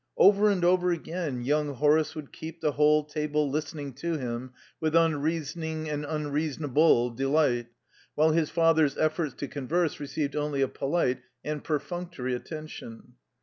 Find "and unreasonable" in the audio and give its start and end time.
5.87-7.11